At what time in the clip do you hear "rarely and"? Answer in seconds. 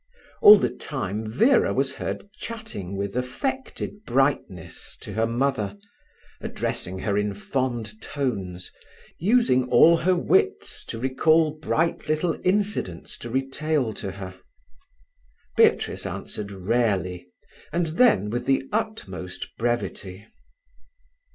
16.51-17.85